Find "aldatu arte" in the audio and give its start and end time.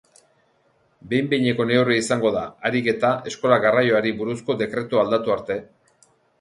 5.07-5.63